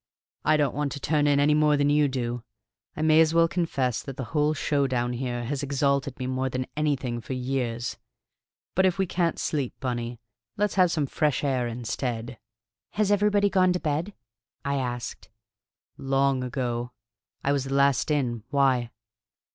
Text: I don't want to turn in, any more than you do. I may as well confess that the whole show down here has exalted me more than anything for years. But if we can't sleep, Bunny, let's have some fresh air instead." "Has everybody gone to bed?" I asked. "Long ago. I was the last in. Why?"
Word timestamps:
I 0.43 0.57
don't 0.57 0.73
want 0.73 0.91
to 0.93 0.99
turn 0.99 1.27
in, 1.27 1.39
any 1.39 1.53
more 1.53 1.77
than 1.77 1.91
you 1.91 2.07
do. 2.07 2.41
I 2.97 3.03
may 3.03 3.21
as 3.21 3.35
well 3.35 3.47
confess 3.47 4.01
that 4.01 4.17
the 4.17 4.23
whole 4.33 4.55
show 4.55 4.87
down 4.87 5.13
here 5.13 5.43
has 5.43 5.61
exalted 5.61 6.17
me 6.17 6.25
more 6.25 6.49
than 6.49 6.65
anything 6.75 7.21
for 7.21 7.33
years. 7.33 7.99
But 8.73 8.87
if 8.87 8.97
we 8.97 9.05
can't 9.05 9.37
sleep, 9.37 9.75
Bunny, 9.79 10.19
let's 10.57 10.73
have 10.73 10.89
some 10.91 11.05
fresh 11.05 11.43
air 11.43 11.67
instead." 11.67 12.39
"Has 12.93 13.11
everybody 13.11 13.47
gone 13.47 13.73
to 13.73 13.79
bed?" 13.79 14.15
I 14.65 14.77
asked. 14.77 15.29
"Long 15.99 16.43
ago. 16.43 16.93
I 17.43 17.51
was 17.51 17.65
the 17.65 17.75
last 17.75 18.09
in. 18.09 18.41
Why?" 18.49 18.89